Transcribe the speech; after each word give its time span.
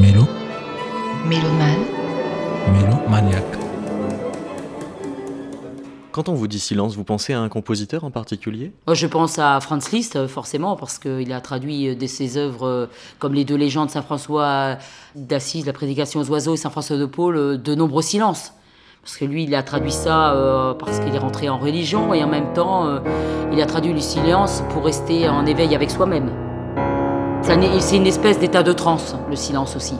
Mélo, 0.00 0.22
Mélomane, 1.26 1.84
mélomaniaque. 2.72 3.44
Quand 6.12 6.28
on 6.28 6.34
vous 6.34 6.46
dit 6.46 6.58
silence, 6.58 6.96
vous 6.96 7.04
pensez 7.04 7.32
à 7.32 7.40
un 7.40 7.48
compositeur 7.48 8.04
en 8.04 8.10
particulier? 8.10 8.72
Moi, 8.86 8.94
Je 8.94 9.06
pense 9.06 9.38
à 9.38 9.58
Franz 9.60 9.90
Liszt, 9.92 10.16
euh, 10.16 10.28
forcément, 10.28 10.76
parce 10.76 10.98
qu'il 10.98 11.32
a 11.32 11.40
traduit 11.40 11.88
euh, 11.88 11.94
de 11.94 12.06
ses 12.06 12.36
œuvres 12.36 12.66
euh, 12.66 12.86
comme 13.18 13.34
les 13.34 13.44
deux 13.44 13.56
légendes 13.56 13.90
Saint-François 13.90 14.78
d'Assise, 15.14 15.66
la 15.66 15.72
prédication 15.72 16.20
aux 16.20 16.30
oiseaux 16.30 16.54
et 16.54 16.58
Saint-François 16.58 16.96
de 16.96 17.06
Paul, 17.06 17.60
de 17.60 17.74
nombreux 17.74 18.02
silences. 18.02 18.52
Parce 19.02 19.16
que 19.16 19.24
lui, 19.24 19.44
il 19.44 19.54
a 19.54 19.62
traduit 19.62 19.92
ça 19.92 20.34
euh, 20.34 20.74
parce 20.74 21.00
qu'il 21.00 21.14
est 21.14 21.18
rentré 21.18 21.48
en 21.48 21.58
religion 21.58 22.12
et 22.12 22.22
en 22.22 22.28
même 22.28 22.52
temps, 22.52 22.86
euh, 22.86 22.98
il 23.52 23.60
a 23.60 23.66
traduit 23.66 23.92
le 23.92 24.00
silence 24.00 24.62
pour 24.70 24.84
rester 24.84 25.28
en 25.28 25.46
éveil 25.46 25.74
avec 25.74 25.90
soi-même. 25.90 26.30
C'est 27.48 27.96
une 27.96 28.06
espèce 28.06 28.38
d'état 28.38 28.62
de 28.62 28.74
transe, 28.74 29.16
le 29.30 29.34
silence 29.34 29.74
aussi. 29.74 29.94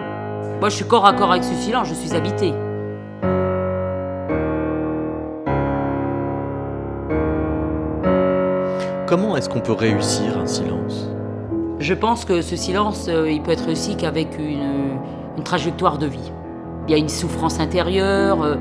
Moi, 0.00 0.68
je 0.68 0.74
suis 0.74 0.84
corps 0.84 1.06
à 1.06 1.12
corps 1.12 1.30
avec 1.30 1.44
ce 1.44 1.54
silence, 1.54 1.86
je 1.86 1.94
suis 1.94 2.16
habité. 2.16 2.52
Comment 9.06 9.36
est-ce 9.36 9.48
qu'on 9.48 9.60
peut 9.60 9.70
réussir 9.70 10.36
un 10.36 10.46
silence? 10.46 11.08
Je 11.78 11.94
pense 11.94 12.24
que 12.24 12.42
ce 12.42 12.56
silence, 12.56 13.06
euh, 13.08 13.30
il 13.30 13.40
peut 13.40 13.52
être 13.52 13.66
réussi 13.66 13.96
qu'avec 13.96 14.36
une, 14.36 14.98
une 15.36 15.44
trajectoire 15.44 15.98
de 15.98 16.06
vie. 16.06 16.32
Il 16.86 16.90
y 16.90 16.94
a 16.94 16.98
une 16.98 17.08
souffrance 17.08 17.60
intérieure, 17.60 18.42
euh, 18.42 18.56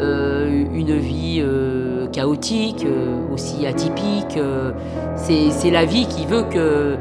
euh, 0.00 0.64
une 0.72 0.96
vie 0.96 1.40
euh, 1.40 2.06
chaotique, 2.08 2.86
aussi 3.32 3.66
atypique. 3.66 4.38
c'est 5.16 5.70
la 5.70 5.84
vie 5.84 6.06
qui 6.06 6.26
veut 6.26 6.44
que 6.44 6.96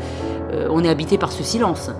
on 0.69 0.83
est 0.83 0.89
habité 0.89 1.17
par 1.17 1.31
ce 1.31 1.43
silence. 1.43 1.91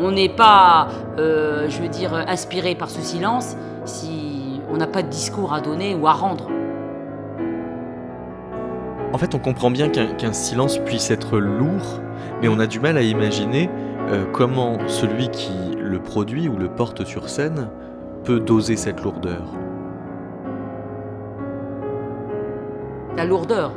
On 0.00 0.12
n'est 0.12 0.28
pas, 0.28 0.88
je 1.16 1.82
veux 1.82 1.88
dire, 1.88 2.14
inspiré 2.14 2.74
par 2.74 2.90
ce 2.90 3.00
silence 3.00 3.56
si 3.84 4.60
on 4.70 4.76
n'a 4.76 4.86
pas 4.86 5.02
de 5.02 5.08
discours 5.08 5.52
à 5.52 5.60
donner 5.60 5.96
ou 5.96 6.06
à 6.06 6.12
rendre. 6.12 6.48
En 9.12 9.18
fait, 9.18 9.34
on 9.34 9.38
comprend 9.38 9.70
bien 9.70 9.88
qu'un 9.88 10.32
silence 10.32 10.78
puisse 10.78 11.10
être 11.10 11.38
lourd, 11.38 12.00
mais 12.40 12.48
on 12.48 12.60
a 12.60 12.66
du 12.66 12.78
mal 12.78 12.96
à 12.96 13.02
imaginer 13.02 13.68
comment 14.32 14.78
celui 14.86 15.28
qui 15.28 15.77
le 15.88 15.98
produit 16.00 16.48
ou 16.48 16.56
le 16.56 16.68
porte 16.68 17.04
sur 17.04 17.28
scène 17.28 17.68
peut 18.24 18.40
doser 18.40 18.76
cette 18.76 19.02
lourdeur. 19.02 19.42
La 23.16 23.24
lourdeur, 23.24 23.72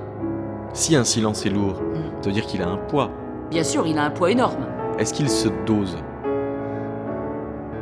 Si 0.73 0.95
un 0.95 1.03
silence 1.03 1.45
est 1.45 1.49
lourd, 1.49 1.81
ça 2.21 2.27
veut 2.29 2.33
dire 2.33 2.45
qu'il 2.45 2.61
a 2.61 2.67
un 2.69 2.77
poids. 2.77 3.09
bien 3.49 3.63
sûr, 3.63 3.85
il 3.87 3.97
a 3.97 4.03
un 4.03 4.09
poids 4.11 4.31
énorme. 4.31 4.65
Est-ce 4.99 5.13
qu'il 5.13 5.29
se 5.29 5.49
dose? 5.65 5.97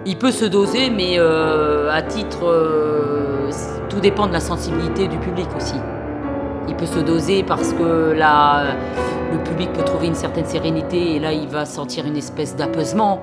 Il 0.05 0.17
peut 0.17 0.31
se 0.31 0.45
doser, 0.45 0.89
mais 0.89 1.15
euh, 1.19 1.91
à 1.91 2.01
titre. 2.01 2.45
euh, 2.45 3.49
tout 3.89 3.99
dépend 3.99 4.27
de 4.27 4.33
la 4.33 4.39
sensibilité 4.39 5.07
du 5.07 5.17
public 5.17 5.47
aussi. 5.57 5.75
Il 6.67 6.75
peut 6.75 6.85
se 6.85 6.99
doser 6.99 7.43
parce 7.43 7.73
que 7.73 8.11
là, 8.13 8.75
le 9.33 9.39
public 9.43 9.73
peut 9.73 9.83
trouver 9.83 10.07
une 10.07 10.15
certaine 10.15 10.45
sérénité 10.45 11.15
et 11.15 11.19
là, 11.19 11.33
il 11.33 11.47
va 11.49 11.65
sentir 11.65 12.05
une 12.05 12.15
espèce 12.15 12.55
d'apaisement, 12.55 13.21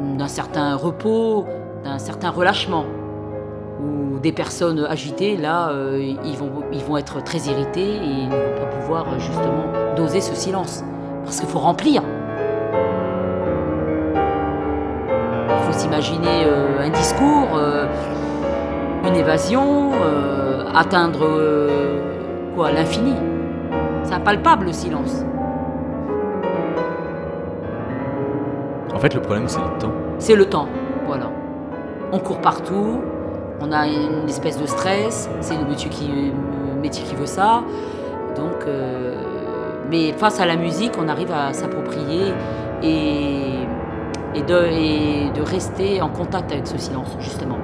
d'un 0.00 0.28
certain 0.28 0.76
repos, 0.76 1.46
d'un 1.84 1.98
certain 1.98 2.30
relâchement. 2.30 2.84
Ou 3.80 4.18
des 4.20 4.32
personnes 4.32 4.86
agitées, 4.88 5.36
là, 5.36 5.70
euh, 5.70 6.14
ils, 6.24 6.36
vont, 6.84 6.96
être 6.96 7.22
très 7.22 7.38
irrités 7.38 7.96
et 7.96 8.04
ils 8.04 8.28
ne 8.28 8.34
vont 8.34 8.60
pas 8.60 8.66
pouvoir 8.66 9.06
euh, 9.08 9.18
justement 9.18 9.64
doser 9.96 10.20
ce 10.20 10.34
silence. 10.34 10.84
Parce 11.24 11.40
qu'il 11.40 11.48
faut 11.48 11.58
remplir. 11.58 12.02
Il 15.48 15.66
faut 15.66 15.78
s'imaginer 15.78 16.44
euh, 16.46 16.86
un 16.86 16.90
discours, 16.90 17.58
une 19.04 19.16
évasion, 19.16 19.90
atteindre 20.74 21.26
quoi 22.54 22.70
l'infini. 22.70 23.14
C'est 24.04 24.14
impalpable 24.14 24.66
le 24.66 24.72
silence. 24.72 25.24
En 28.94 28.98
fait, 28.98 29.14
le 29.14 29.20
problème, 29.20 29.48
c'est 29.48 29.60
le 29.60 29.78
temps. 29.78 29.92
C'est 30.18 30.36
le 30.36 30.46
temps, 30.46 30.68
voilà. 31.06 31.30
On 32.12 32.18
court 32.18 32.40
partout, 32.40 33.00
on 33.60 33.72
a 33.72 33.86
une 33.86 34.28
espèce 34.28 34.60
de 34.60 34.66
stress, 34.66 35.30
c'est 35.40 35.56
le 35.56 35.64
métier 35.64 35.88
qui, 35.88 37.14
veut 37.14 37.26
ça. 37.26 37.62
Donc, 38.36 38.66
euh, 38.66 39.14
mais 39.90 40.12
face 40.12 40.40
à 40.40 40.46
la 40.46 40.56
musique, 40.56 40.92
on 40.98 41.08
arrive 41.08 41.32
à 41.32 41.52
s'approprier 41.52 42.32
et, 42.82 43.54
de, 44.34 45.42
rester 45.42 46.02
en 46.02 46.08
contact 46.08 46.52
avec 46.52 46.66
ce 46.66 46.78
silence, 46.78 47.16
justement. 47.20 47.58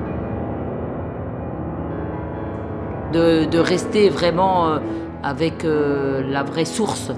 De, 3.13 3.45
de 3.47 3.59
rester 3.59 4.09
vraiment 4.11 4.69
euh, 4.69 4.79
avec 5.23 5.65
euh, 5.65 6.23
la 6.29 6.43
vraie 6.43 6.67
source 6.67 7.11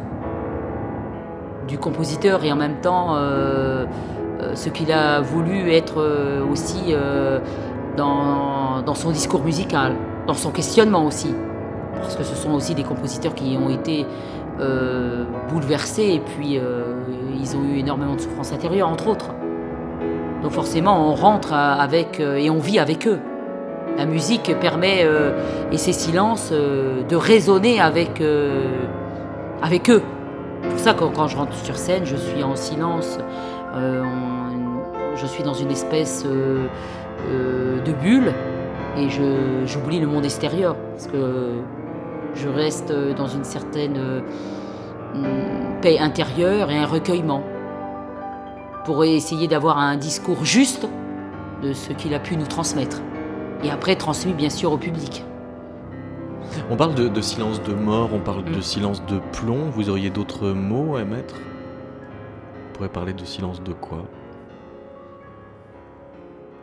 du 1.71 1.79
compositeur 1.79 2.45
et 2.45 2.53
en 2.53 2.57
même 2.57 2.81
temps 2.83 3.15
euh, 3.15 3.87
euh, 4.43 4.55
ce 4.57 4.69
qu'il 4.69 4.91
a 4.91 5.21
voulu 5.21 5.71
être 5.73 6.01
euh, 6.01 6.45
aussi 6.45 6.95
dans, 7.97 8.83
dans 8.83 8.95
son 8.95 9.11
discours 9.13 9.43
musical, 9.43 9.95
dans 10.27 10.35
son 10.35 10.51
questionnement 10.51 11.07
aussi. 11.07 11.33
Parce 11.95 12.17
que 12.17 12.25
ce 12.25 12.35
sont 12.35 12.53
aussi 12.53 12.75
des 12.75 12.83
compositeurs 12.83 13.35
qui 13.35 13.57
ont 13.57 13.71
été 13.71 14.07
bouleversés 15.49 16.15
et 16.15 16.21
puis 16.21 16.59
ils 17.41 17.57
ont 17.57 17.63
eu 17.63 17.79
énormément 17.79 18.15
de 18.15 18.21
souffrance 18.21 18.53
intérieure, 18.53 18.89
entre 18.89 19.09
autres. 19.09 19.31
Donc 20.43 20.53
forcément, 20.53 21.11
on 21.11 21.15
rentre 21.15 21.53
avec 21.53 22.21
et 22.21 22.51
on 22.51 22.59
vit 22.59 22.79
avec 22.79 23.07
eux. 23.07 23.19
La 23.97 24.07
musique 24.07 24.55
permet, 24.61 25.07
et 25.73 25.77
ces 25.79 25.93
silences, 25.93 26.53
de 26.53 27.17
résonner 27.17 27.81
avec, 27.81 28.23
avec 29.63 29.91
eux. 29.91 30.03
C'est 30.63 30.69
pour 30.69 30.79
ça 30.79 30.95
que 30.95 31.05
quand 31.05 31.29
je 31.29 31.37
rentre 31.37 31.55
sur 31.55 31.77
scène, 31.77 32.05
je 32.05 32.17
suis 32.17 32.43
en 32.43 32.57
silence. 32.57 33.19
euh, 33.75 34.05
je 35.17 35.27
suis 35.27 35.43
dans 35.43 35.55
une 35.55 35.71
espèce 35.71 36.25
euh, 36.27 36.67
euh, 37.29 37.83
de 37.83 37.93
bulle 37.93 38.33
et 38.97 39.09
j'oublie 39.67 40.01
le 40.01 40.07
monde 40.07 40.25
extérieur. 40.25 40.77
Parce 40.93 41.07
que 41.07 41.53
je 42.35 42.49
reste 42.49 42.93
dans 43.17 43.27
une 43.27 43.45
certaine 43.45 44.23
paix 45.83 45.99
intérieure 45.99 46.71
et 46.71 46.79
un 46.79 46.87
recueillement. 46.87 47.43
Pour 48.85 49.05
essayer 49.05 49.47
d'avoir 49.47 49.79
un 49.79 49.97
discours 49.97 50.45
juste 50.45 50.89
de 51.63 51.73
ce 51.73 51.93
qu'il 51.93 52.15
a 52.15 52.19
pu 52.19 52.37
nous 52.37 52.47
transmettre. 52.47 53.03
Et 53.63 53.71
après 53.71 53.95
transmis 53.97 54.33
bien 54.33 54.51
sûr 54.51 54.73
au 54.73 54.79
public. 54.79 55.25
On 56.71 56.77
parle 56.77 56.95
de, 56.95 57.09
de 57.09 57.21
silence 57.21 57.63
de 57.63 57.73
mort, 57.75 58.11
on 58.13 58.21
parle 58.21 58.45
de 58.45 58.57
Mm. 58.59 58.63
silence 58.63 59.05
de 59.07 59.19
plomb. 59.33 59.71
Vous 59.71 59.89
auriez 59.91 60.11
d'autres 60.11 60.49
mots 60.51 60.97
à 60.97 61.05
mettre? 61.05 61.35
On 61.37 62.73
pourrait 62.75 62.89
parler 62.89 63.13
de 63.13 63.25
silence 63.25 63.63
de 63.63 63.73
quoi? 63.73 64.05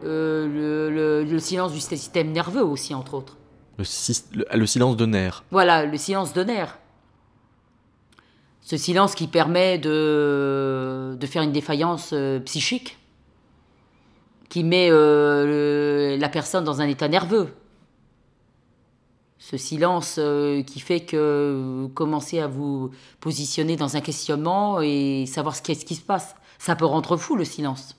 Euh, 0.04 0.48
le, 0.48 0.94
le- 1.24 1.24
le 1.24 1.40
silence 1.40 1.74
du 1.74 1.80
système 1.80 2.32
nerveux 2.32 2.64
aussi, 2.64 2.94
entre 2.94 3.16
autres. 3.16 3.38
le, 3.78 3.84
sis- 3.84 4.26
le- 4.36 4.46
le 4.54 4.66
silence 4.66 4.96
de 4.98 5.06
nerfs. 5.06 5.44
Voilà, 5.52 5.86
le 5.86 5.98
silence 5.98 6.34
de 6.34 6.44
nerfs. 6.44 6.78
Ce 8.62 8.76
silence 8.78 9.16
qui 9.16 9.28
permet 9.28 9.78
de, 9.78 11.16
de 11.20 11.26
faire 11.28 11.42
une 11.42 11.52
défaillance 11.52 12.12
euh, 12.14 12.40
psychique, 12.42 12.98
qui 14.50 14.64
met 14.64 14.90
euh, 14.92 16.18
la 16.18 16.30
personne 16.30 16.64
dans 16.64 16.82
un 16.82 16.88
état 16.88 17.08
nerveux. 17.08 17.54
Ce 19.40 19.58
silence 19.58 20.16
euh, 20.18 20.64
qui 20.64 20.80
fait 20.80 21.02
que 21.02 21.80
vous 21.82 21.90
commencez 21.90 22.40
à 22.40 22.48
vous 22.48 22.92
positionner 23.20 23.76
dans 23.76 23.96
un 23.96 24.02
questionnement 24.02 24.82
et 24.82 25.26
savoir 25.28 25.56
ce 25.56 25.62
qui 25.62 25.96
se 25.96 26.02
passe. 26.02 26.36
Ça 26.58 26.76
peut 26.76 26.86
rendre 26.86 27.18
fou 27.18 27.36
le 27.36 27.46
silence. 27.46 27.96